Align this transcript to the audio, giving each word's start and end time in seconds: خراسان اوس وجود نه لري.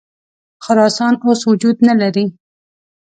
خراسان 0.63 1.13
اوس 1.25 1.41
وجود 1.51 1.77
نه 1.87 1.93
لري. 2.01 2.25